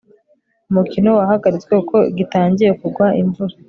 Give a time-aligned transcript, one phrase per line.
[0.69, 3.55] umukino wahagaritswe kuko gitangiye kugwa imvura